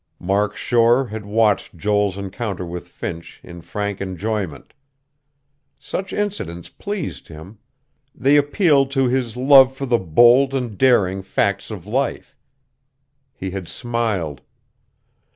[0.17, 4.73] Mark Shore had watched Joel's encounter with Finch in frank enjoyment.
[5.77, 7.59] Such incidents pleased him;
[8.15, 12.35] they appealed to his love for the bold and daring facts of life....
[13.31, 14.41] He had smiled.